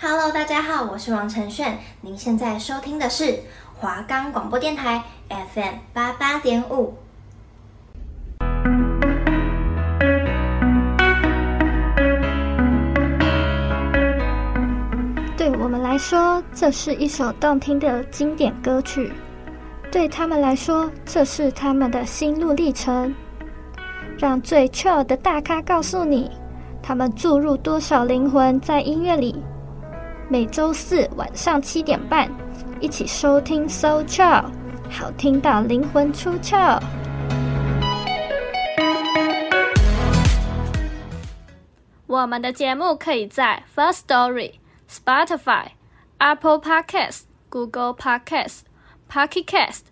[0.00, 1.78] Hello，大家好，我是王承炫。
[2.00, 3.38] 您现在收听的是
[3.76, 6.94] 华冈广播电台 FM 八八点五。
[15.36, 19.08] 对我们来说，这是一首动听的经典歌曲；
[19.92, 23.14] 对他们来说，这是他们的心路历程。
[24.18, 26.30] 让最 chill 的大咖告诉你，
[26.82, 29.42] 他们注入多少灵魂在音乐里。
[30.30, 32.30] 每周四晚上七点半，
[32.80, 34.44] 一起收听 So Chill，
[34.90, 36.80] 好听到灵魂出窍。
[42.06, 44.54] 我们的节目可以在 First Story、
[44.90, 45.66] Spotify、
[46.16, 48.60] Apple Podcasts、Google Podcasts、
[49.10, 49.82] Pocket Cast、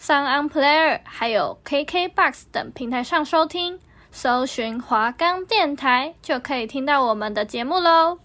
[0.00, 3.80] Sound On Player，还有 KKBox 等平台上收听。
[4.12, 8.18] 搜寻华冈电台就可以听到我们的节目喽。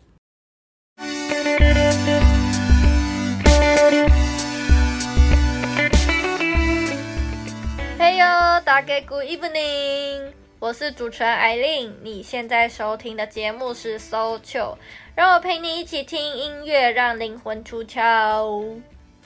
[7.98, 11.94] 嘿哟，大家 Good evening，我是主持人艾琳。
[12.02, 14.78] 你现在收听的节目是 So Chill，
[15.16, 18.80] 让我陪你一起听音乐，让灵魂出窍。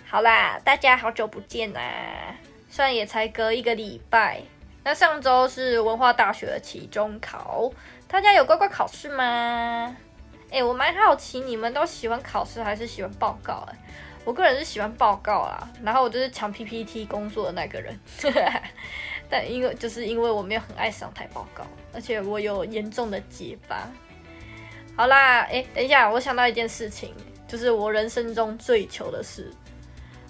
[0.07, 1.81] 好啦，大家好久不见啦，
[2.69, 4.41] 虽然也才隔一个礼拜。
[4.83, 7.69] 那上周是文化大学的期中考，
[8.07, 9.95] 大家有乖乖考试吗？
[10.51, 13.65] 哎、我蛮好奇你们都喜欢考试还是喜欢报告？
[13.71, 13.77] 哎，
[14.25, 17.97] 我个人是喜欢报告啦，然后我就是抢 PPT 工作的那个人。
[19.29, 23.89] 但因为就是因为我没有很爱上台报告，而且我有严重的结巴。
[24.97, 27.15] 好啦，哎、等一下，我想到一件事情，
[27.47, 29.49] 就是我人生中最糗的事。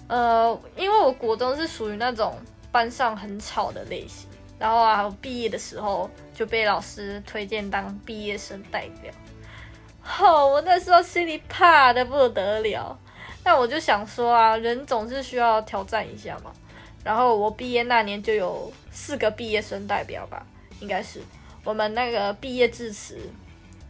[0.06, 2.38] 呃，因为我国中是属于那种
[2.70, 4.28] 班上很吵的类型。
[4.56, 9.12] 然后啊，我毕业的时候就被老师推荐当毕业生代表。
[10.20, 12.98] 哦，我那时候心里怕的不得了。
[13.44, 16.52] 但我就想说啊，人总是需要挑战一下嘛。
[17.04, 20.46] 然后我毕业那年就有四个毕业生代表吧，
[20.80, 21.20] 应该是
[21.64, 23.18] 我们那个毕业致辞，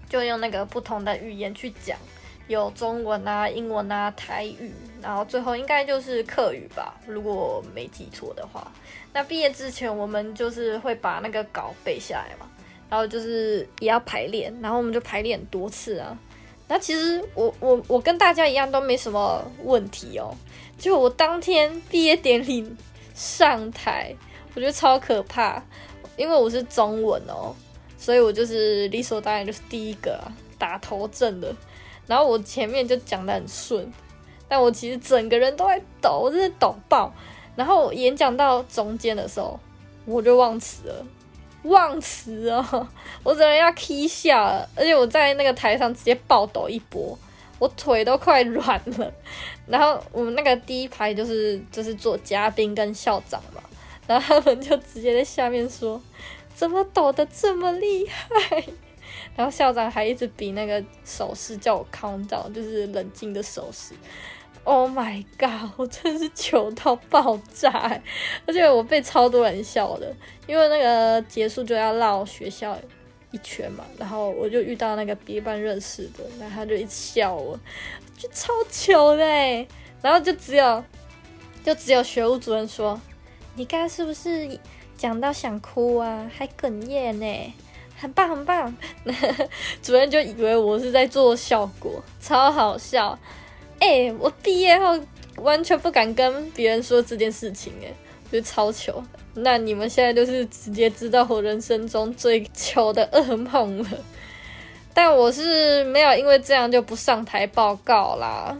[0.09, 1.99] 就用那个不同的语言去讲。
[2.49, 8.71] 有中文啊、英文啊、台语，然后最后应该就是客语吧，如果我没记错的话。
[9.13, 12.47] 那毕业之前，我们就是会把那个稿背下来嘛，
[12.93, 16.15] 然后就是也要排练，然后我们就排练多次啊。
[16.69, 20.37] 那其实我我我跟大家一样都没什么问题哦，
[20.79, 22.71] 就我当天毕业典礼
[23.15, 24.15] 上台，
[24.55, 25.65] 我觉得超可怕，
[26.19, 27.57] 因为我是中文哦，
[27.97, 30.29] 所以我就是理所当然就是第一个啊，
[30.59, 31.51] 打头阵的。
[32.07, 33.91] 然后我前面就讲得很顺，
[34.47, 37.11] 但我其实整个人都在抖，我真的抖爆。
[37.57, 39.59] 然后演讲到中间的时候，
[40.05, 41.07] 我就忘词了，
[41.65, 42.89] 忘词哦，
[43.23, 47.19] 我整个要起笑了，而且我在那个台上直接暴抖一波，
[47.59, 49.13] 我腿都快软了。
[49.67, 53.63] 然后我们那个第一排就是就是做嘉宾跟校长嘛，
[54.07, 56.03] 然后他们就直接在下面说
[56.55, 58.65] ：“怎么抖得这么厉害？”
[59.37, 63.95] 然后校长还一直比那个手势叫我 calm down，就是冷静的手势。
[64.65, 65.71] Oh my god！
[65.77, 68.01] 我真的是糗到爆炸，
[68.47, 70.15] 而且我被超多人笑的，
[70.47, 72.79] 因为那个结束就要绕学校
[73.33, 77.59] 一圈嘛，然后我就遇到那个别班认识的，然后他就一直笑我，
[78.17, 79.25] 就超糗的。
[80.01, 80.83] 然后就只有
[81.65, 83.01] 就只有学务主任说
[83.55, 84.59] ：“你刚刚是不是
[84.97, 86.31] 讲到想哭啊？
[86.33, 87.55] 还哽咽呢？”
[87.99, 88.77] 很棒很棒，
[89.81, 93.17] 主任就以为我是在做效果，超好笑。
[93.83, 94.97] 哎、我毕业后
[95.39, 97.93] 完全不敢跟别人说这件事情，哎，
[98.31, 99.03] 就超糗。
[99.35, 103.91] 那你们现在就是直接知道我人生中最糗的噩梦了。
[104.95, 108.57] 但我是没有因为这样就不上台报告啦。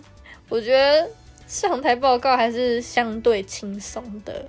[0.49, 1.09] 我觉得
[1.47, 4.45] 上台报告还是相对轻松的。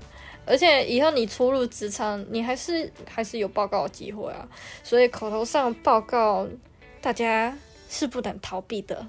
[0.46, 4.48] 而且以后你初入职场，你还是还是有报告的机会啊，
[4.84, 6.48] 所以口头上报告
[7.00, 7.56] 大家
[7.90, 9.06] 是不能逃避的。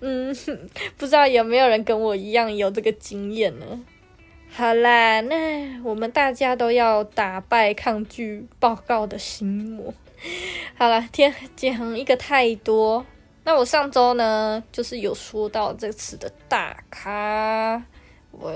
[0.00, 0.34] 嗯，
[0.96, 3.84] 不知道有没有人跟我一样有这个经验呢？
[4.50, 9.92] 好啦，那我们大家都要打败抗拒报告的心魔。
[10.76, 13.04] 好了，天讲一个太多。
[13.44, 17.82] 那我上周呢，就是有说到这次的大咖，
[18.30, 18.52] 我。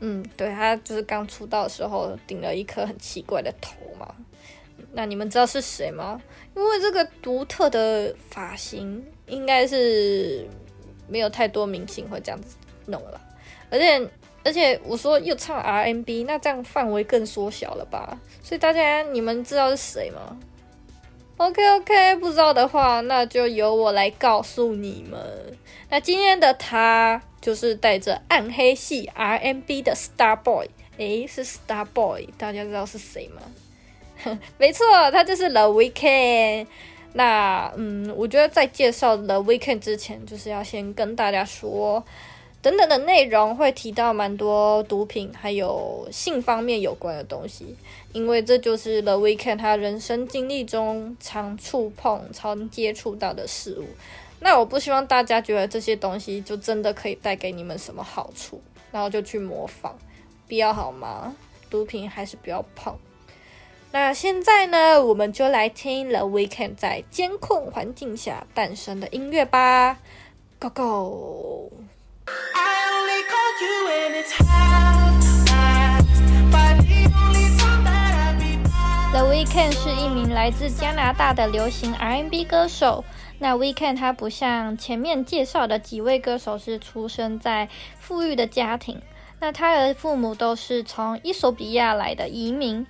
[0.00, 4.14] 嗯，对，他就是刚出道的时候顶了一颗很奇怪的头嘛。
[4.92, 6.20] 那你们知道是谁吗？
[6.54, 10.46] 因为这个独特的发型，应该是
[11.08, 12.56] 没有太多明星会这样子
[12.86, 13.20] 弄了。
[13.70, 14.08] 而且，
[14.44, 18.18] 而且我说又唱 RMB，那这样范围更缩小了吧？
[18.42, 20.36] 所以大家你们知道是谁吗
[21.36, 25.20] ？OK OK，不知道的话，那就由我来告诉你们。
[25.90, 33.42] 那今天的他就是带着暗黑系 RMB 的 Star Boy，诶，是 Star Boy，大家知道是谁吗？
[34.58, 36.66] 没错，他就是 The Weeknd。
[37.14, 42.04] 那嗯，我觉得在介绍 The Weekend 之前，就是要先跟大家说，
[42.60, 47.76] 等等的内容会提到蛮多毒品还有性方面有关的东西，
[48.12, 53.86] 因为这就是 The Weekend 他人生经历中常触碰、常接触到的事物。
[54.40, 58.60] 那我不希望大家觉得这些东西就真的可以带给你们什么好处，
[58.92, 59.96] 然后就去模仿，
[60.46, 61.34] 不要好吗？
[61.68, 62.96] 毒品还是不要碰。
[64.00, 69.98] 那现在呢，我们就来听 The Weeknd 在监控环境下诞生的音乐吧
[70.60, 71.72] ，Go Go！The
[79.24, 83.04] Weeknd 是一名来自加拿大的流行 R&B 歌手。
[83.40, 87.68] 那 Weeknd 他不像前面介绍的几位歌手是出生在
[87.98, 89.02] 富裕的家庭，
[89.40, 92.86] 那他的父母都是从伊索比亚来的移民。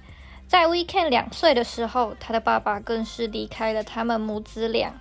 [0.48, 4.94] 在 Weekend 两岁的时候，他的爸爸更是离开了他们母子俩。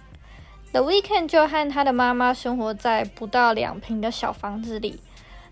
[0.74, 5.00] The Weekend 就和他的妈妈生活在不到两平的小房子里。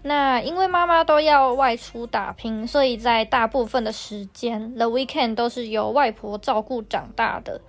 [0.03, 7.61] 那因为妈妈都要外出打拼，所以在大部分的时间，The Weekend 都是由外婆照顾长大的。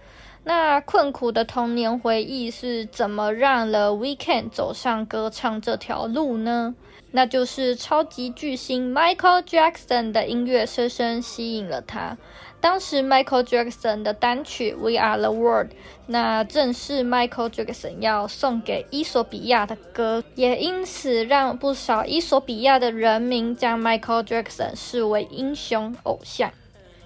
[0.43, 6.75] 那困苦的童年回忆是怎么让 The Weekend 走上歌唱这条路呢？
[7.16, 12.18] 那就是超级巨星 Michael Jackson 的音乐深深吸引了他。
[12.60, 15.68] 当时 Michael Jackson 的单曲《We Are the World》，
[16.06, 26.52] 那正是 Michael Jackson 要送给伊索比亚的歌，也因此让不少伊索比亚的人民将 Michael Jackson 视为英雄偶像。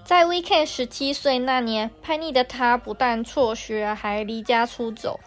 [0.03, 5.21] 在 Weeknd 十七岁那年，叛逆的他不但辍学，还离家出走。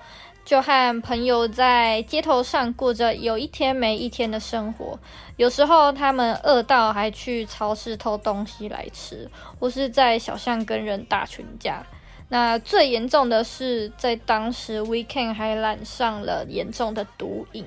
[0.46, 5.00] 就和朋友在街头上过着有一天没一天的生活，
[5.38, 9.30] 有时候他们饿到还去超市偷东西来吃，
[9.60, 11.86] 或是在小巷跟人打群架。
[12.30, 17.66] 那最严重的是，在当时 Weekend 还染上了严重的毒瘾。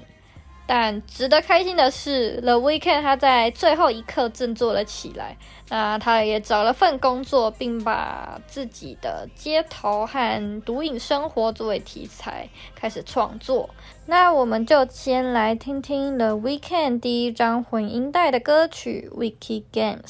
[0.66, 5.36] 但值得开心的是，The Weeknd 他在最后一刻振作了起来。
[5.68, 13.68] 那他也找了份工作，并把自己的街头和毒瘾生活作为题材开始创作。
[14.06, 20.02] 那我们就先来听听 The Weeknd 第一张混音带的歌曲《Wicked Games》。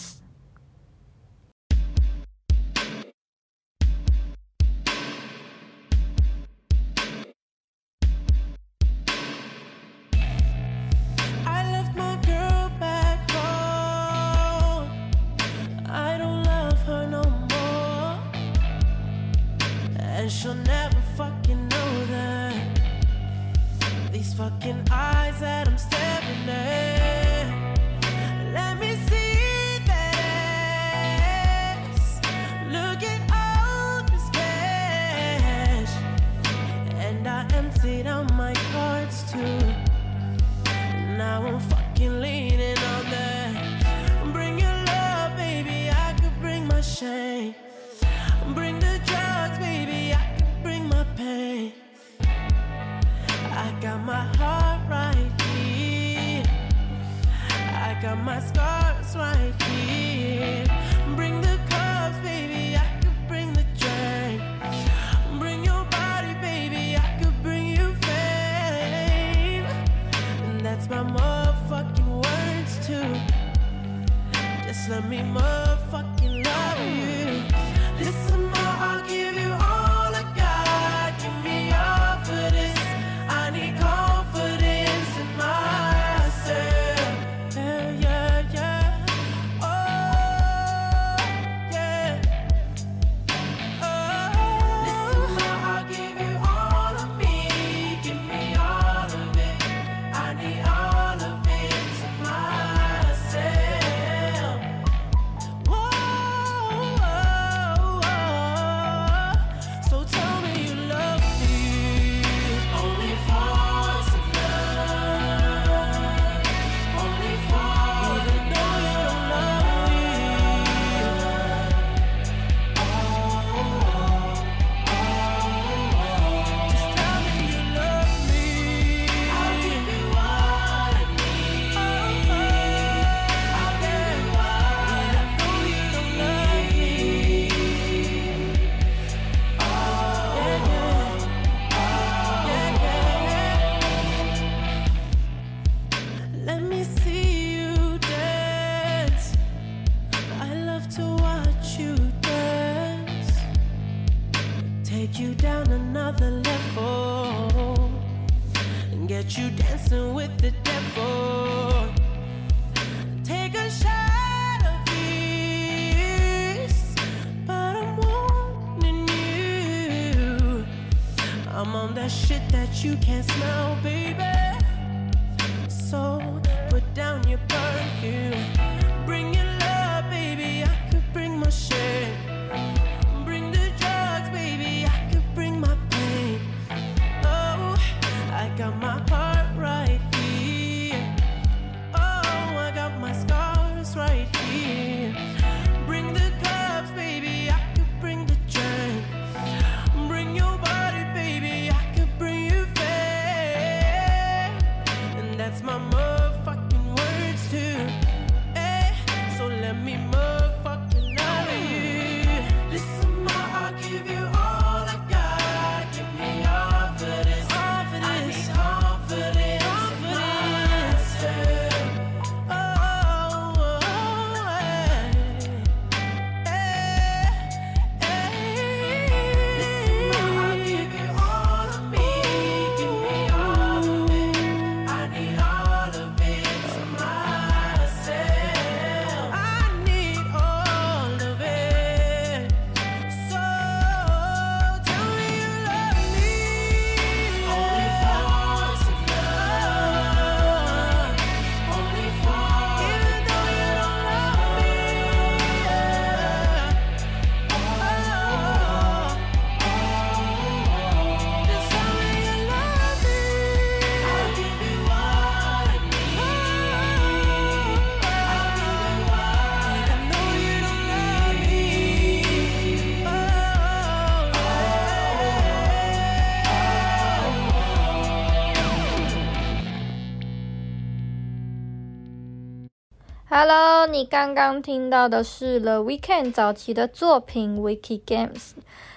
[283.97, 288.29] 你刚刚听到的是 The Weeknd 早期的作品《Wicked Games》。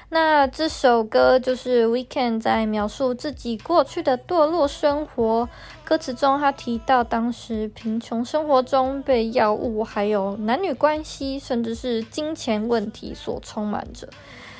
[0.09, 5.47] 那这首歌就是 Weeknd 在描述自己过去的堕落生活。
[5.85, 14.09] 歌词中他提到，当时贫穷生活中被药物、还有男女关系，甚至是金钱问题所充满着。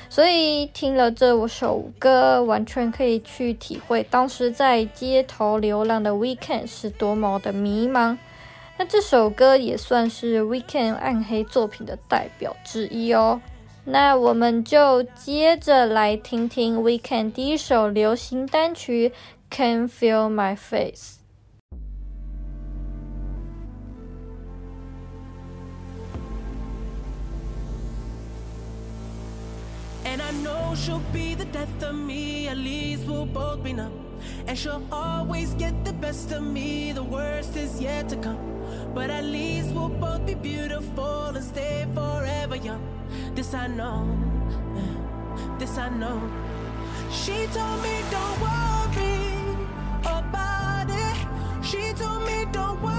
[0.08, 8.16] 所以听了这首歌，完全可以去体会当时在街头流浪的 Weeknd 是多么的迷茫。
[8.79, 13.41] 那这首歌也算是 Weeknd 暗黑作品的代表之一哦。
[13.85, 19.13] 那我们就接着来听听 Weeknd 第一首流行单曲《
[19.55, 21.19] Can Feel My Face》。
[30.03, 33.91] And I know she'll be the death of me, at least we'll both be numb.
[34.47, 38.39] And she'll always get the best of me, the worst is yet to come.
[38.94, 42.82] But at least we'll both be beautiful and stay forever young.
[43.34, 44.06] This I know,
[45.58, 46.20] this I know.
[47.10, 49.30] She told me don't worry
[50.02, 51.64] about it.
[51.64, 52.89] She told me don't worry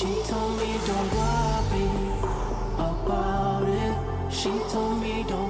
[0.00, 1.90] She told me don't worry
[2.88, 4.32] about it.
[4.32, 5.49] She told me don't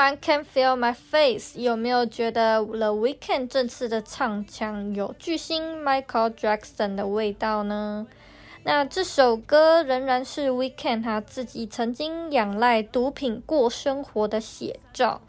[0.00, 8.06] 完 Can't Feel My Face，有没有觉得 The Weeknd 这次的唱腔有巨星 Michael Jackson 的味道呢？
[8.62, 15.20] 那这首歌仍然是 Weeknd 他自己曾经仰赖毒品过生活的写照。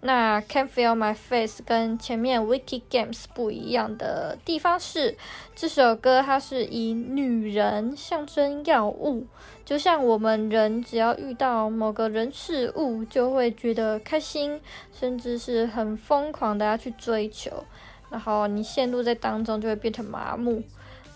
[0.00, 5.16] 那 Can Feel My Face 跟前面 Wicked Games 不一样的地方是，
[5.56, 9.26] 这首歌它是以女人象征药物，
[9.64, 14.60] 就像我们人只要遇到某个人事物，就会觉得开心，
[14.92, 17.64] 甚至是很疯狂的要去追求，
[18.08, 20.62] 然后你陷入在当中就会变成麻木。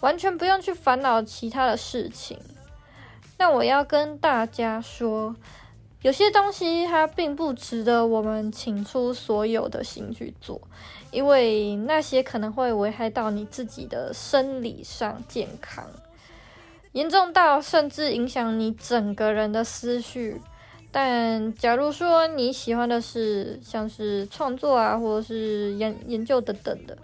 [0.00, 2.36] 完全不用去烦恼其他的事情。
[3.38, 5.36] 那我要跟大家说，
[6.02, 10.60] 有些东西它并不值得我们倾出所有的心去做，
[11.10, 15.86] 因为那些可能会危害到你自己的生理上健康，
[16.92, 20.40] 严重到甚至影响你整个人的思绪。
[20.90, 26.98] 但假如说你喜欢的是像是创作啊，或者是研研究等等的。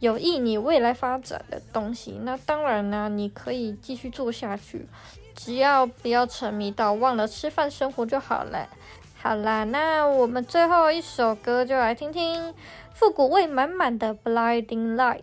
[0.00, 4.86] 有益你未来发展的东西，那当然呢，你可以继续做下去，
[5.38, 8.68] 只要不要沉迷到忘了吃饭生活就好了。
[9.22, 12.52] 好啦，那我们最后一首歌就来听听
[12.92, 15.20] 复古味满满的《Blinding Lights》。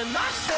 [0.00, 0.49] 刚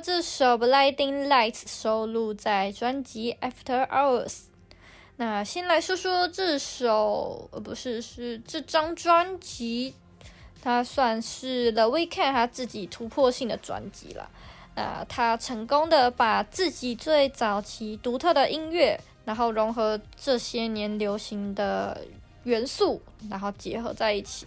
[0.00, 4.28] 这首《Blinding Lights》收录在专辑《After Hours》。
[5.16, 9.94] 那先来说说这首，呃，不是，是这张专辑，
[10.62, 14.30] 它算是 The Weeknd 他自己突破性的专辑了。
[14.74, 22.00] 那他成功的把自己最早期独特的音乐，然后融合这些年流行的
[22.44, 24.46] 元素，然后结合在一起。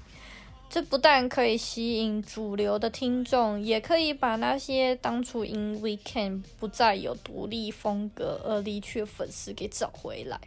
[0.73, 10.41] 这不但可以吸引主流的听众，也可以把那些当初因 Weekend 不再有独立风格而离去的粉丝给找回来。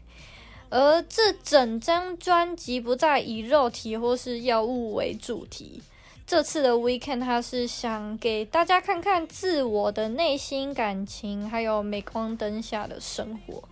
[0.69, 5.81] 而这整张专辑不再以肉体或是药物为主题，
[6.27, 13.63] 这次的 Weekend 他是想给大家看看自我的内心感情，还有镁光灯下的生活。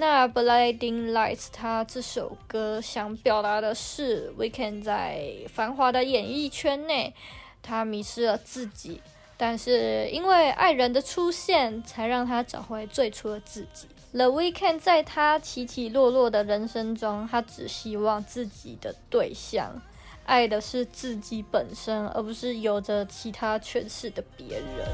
[0.00, 7.12] 那《Blinding Lights》他这首歌想表达的是，Weeknd 在繁华的演艺圈内，
[7.60, 9.02] 他迷失了自己，
[9.36, 13.88] 但是因为爱人的出现，才让他找回最初的自己。
[14.12, 19.82] The Weeknd 在他起起落落的人生中，他只希望自己的对象
[20.26, 24.86] 爱的是自己本身，而不是有着其他诠释的别人。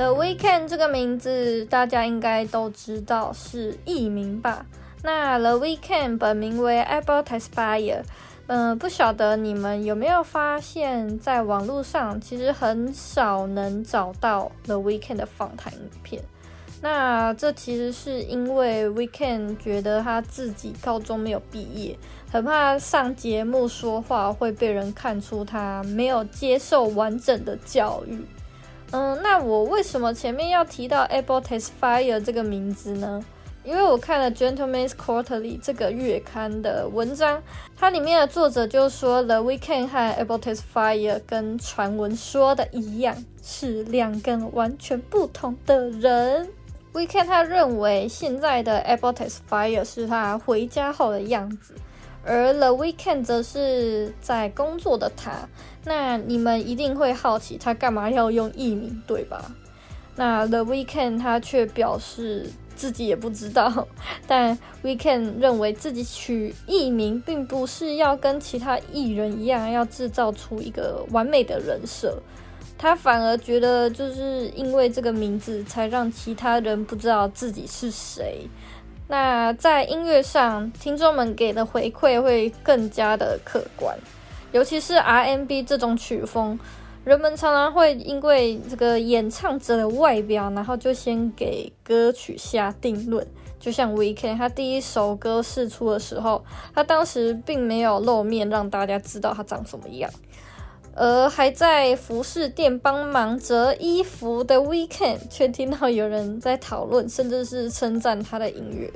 [0.00, 4.64] The Weeknd 这个名字大家应该都知道是艺名吧？
[5.02, 8.02] 那 The Weeknd 本名为 Abel Tesfaye，
[8.46, 16.22] 嗯，不晓得你们有没有发现，在网络上其实很少能找到 The Weeknd 的访谈影片。
[16.80, 21.98] 那这其实是因为 Weeknd 觉得他自己高中没有毕业，
[22.32, 28.24] 很怕上节目说话会被人看出他没有接受完整的教育。
[28.92, 33.24] 嗯，那我为什么前面要提到 Abel Tesfaye 这个名字呢？
[33.62, 37.42] 因为我看了《Gentleman's Quarterly》这个月刊的文章，
[37.76, 46.48] 它里面的作者就说，The Weeknd 和 Abel Tesfaye 跟传闻说的一样，是两个完全不同的人。
[46.94, 51.74] Weeknd 他认为现在的 Abel Tesfaye 是他回家后的样子。
[52.24, 55.48] 而 The Weekend 则是在工作的他，
[55.84, 59.50] 那你们一定会好奇他干嘛要用艺名，对吧？
[60.16, 63.88] 那 The Weekend 他却表示自己也不知道，
[64.26, 72.20] 但 Weekend 认为自己取艺名并不是要跟其他艺人一样要制造出一个完美的人设，
[72.76, 78.46] 他反而觉得就是因为这个名字才让其他人不知道自己是谁。
[79.10, 83.98] 那在音乐上，听众们给的回馈会更加的客观，
[84.52, 86.56] 尤其是 R&B 这种曲风，
[87.02, 93.26] 人们常常会因为这个演唱者的外表，然后就先给歌曲下定论。
[93.58, 100.08] 就像 Weeknd，他第一首歌释出的时候，他当时并没有露面，让大家知道他长什么样。
[100.94, 108.90] 而还在服饰店帮忙折衣服的 Weekend，却听到有人在讨论，甚至是称赞他的音乐。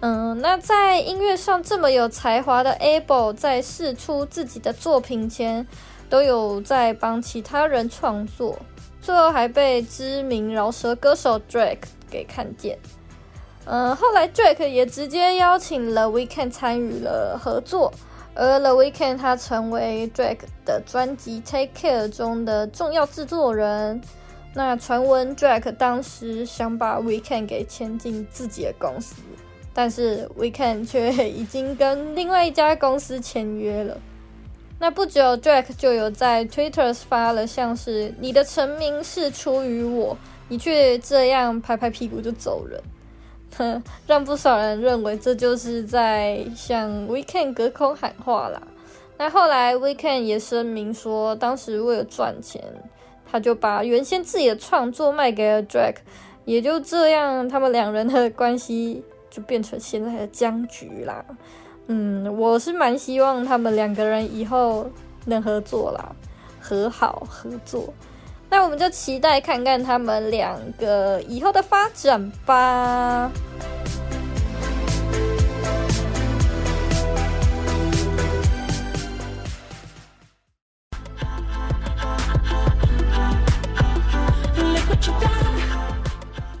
[0.00, 5.66] 嗯，那在音乐上这么有才华的 Abel，在试出自己的作品前，
[6.08, 8.58] 都有在帮其他人创作，
[9.00, 12.78] 最后还被知名饶舌歌手 Drake 给看见。
[13.66, 17.92] 嗯，后来 Drake 也直接邀请了 Weekend 参与了合作。
[18.34, 24.00] 而 The Weeknd 他成为 Drake 的专辑《Take Care》中的重要制作人。
[24.54, 29.16] 那传闻 Drake 当时想把 Weeknd 给签进自己的公司，
[29.72, 33.96] 但是 Weeknd 却 已经跟另外一家公司签约了。
[34.78, 40.16] 那不久，Drake 就有在 Twitter 发了像是“你的成名是出于我，
[40.48, 42.80] 你却这样拍拍屁股就走人”。
[44.06, 48.62] 让不少人认为这就是在向 Weekend 隔空喊话啦。
[49.18, 52.62] 那后来 Weekend 也声明说，当时为了赚钱，
[53.30, 55.98] 他就把原先自己的创作卖给了 Drake，
[56.44, 61.24] 也就这样，他们两人的关系就变成现在的僵局啦。
[61.88, 64.88] 嗯，我是蛮希望他们两个人以后
[65.26, 66.16] 能合作啦，
[66.60, 67.92] 和好合作。
[68.50, 73.30] 那我们就期待看看他们两个以后的发展吧。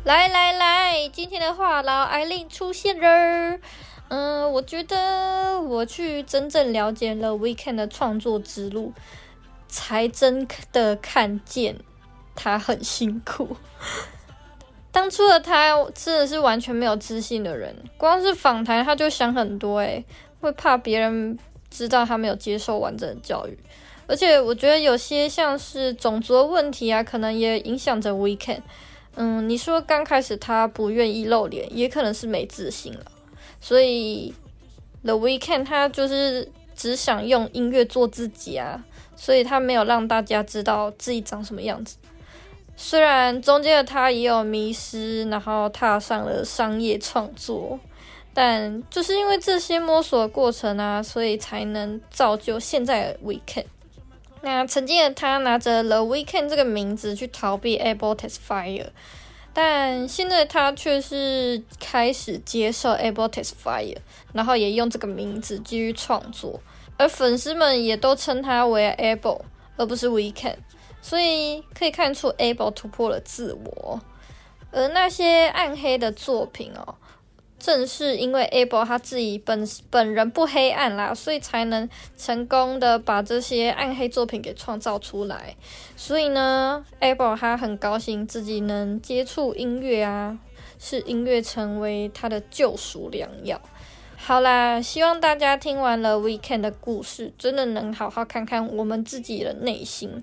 [0.04, 3.58] 来来来，今天的话痨艾琳出现了。
[4.08, 8.92] 嗯，我觉得我去真正了解了 Weekend 的创作之路。
[9.70, 11.76] 才真的看见
[12.34, 13.56] 他很辛苦。
[14.92, 20.04] 当初的他真的是完全没有自信的人，光是访谈他就想很多，诶，
[20.40, 21.38] 会怕别人
[21.70, 23.56] 知道他没有接受完整的教育。
[24.08, 28.62] 而且我觉得有些像是种族的问题啊，可能也影响着 Weeknd。
[29.14, 33.04] 嗯，你说刚开始他不愿意露脸，也可能是没自信了。
[33.60, 34.34] 所以
[35.04, 38.84] The Weeknd 他就是只想用音乐做自己啊。
[39.20, 41.98] 所以他没有让大家知道自己长什么样子。
[42.74, 47.78] 虽然中间的他也有迷失，然后踏上了商业创作，
[48.32, 53.66] 但就是因为这些摸索的过程啊，所以才能造就现在的 Weekend。
[54.40, 58.86] 那曾经的他拿着 The Weekend 这个名字去逃避 abletestfire，
[59.52, 63.98] 但现在他却是开始接受 abletestfire，
[64.32, 66.58] 然后也用这个名字继续创作，
[67.00, 69.40] 而粉丝们也都称他为 Able，
[69.78, 70.56] 而不是 Weeknd，
[71.00, 73.98] 所以可以看出 Able 突破了自我，
[74.70, 76.96] 而那些暗黑的作品哦。
[77.58, 85.56] 正是因为 Able 他自己本本人不黑暗啦，所以才能成功的把这些暗黑作品给创造出来。
[85.96, 90.38] 所以呢，Able 他很高兴自己能接触音乐啊，
[90.78, 93.58] 是音乐成为他的救赎良药。
[94.22, 100.22] 好啦，希望大家听完了 Weeknd 的故事，真的能好好看看我们自己的内心。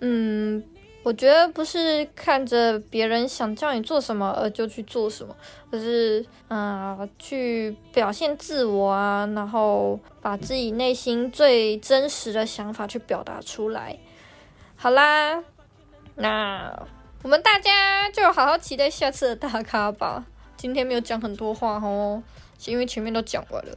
[0.00, 0.62] 嗯。
[1.02, 5.36] 我觉得不是看着别人想叫你做什么而就去做什么，
[5.70, 13.98] 而是啊、去表现自我啊，然后把自己内心最真实的想法去表达出来。
[14.76, 15.44] 好啦，
[16.14, 16.74] 那
[17.22, 20.24] 我们大家就好好期待下次的大咖吧。
[20.56, 22.22] 今天没有讲很多话哦，
[22.66, 23.76] 因为前面都讲完了。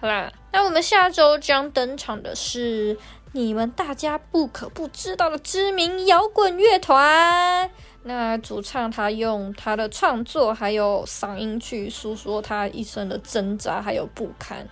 [0.00, 2.96] 好啦，那我们下周将登场的是。
[3.32, 7.70] 你们大家不可不知道的知名摇滚乐团，
[8.04, 14.66] 那主唱他用他的创作还有嗓音去诉说他一生的挣扎还有不堪。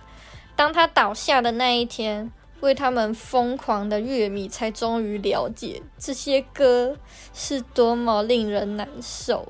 [0.55, 6.97] 当他倒下的那一天，为他们疯狂的乐迷才终于了解这些歌
[7.35, 9.47] 是多么令人难受。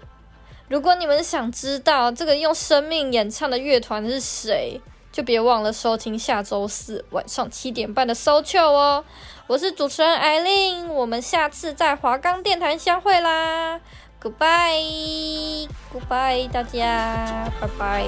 [0.69, 4.82] 如果你们想知道这个用生命演唱的乐团是谁，
[5.13, 9.06] 就别忘了收听下周四晚上七点半的收秋哦！
[9.47, 13.80] 我是主持人艾琳，我们下次在华冈电台相会啦
[14.21, 18.06] ！Goodbye，Goodbye，大家，拜拜。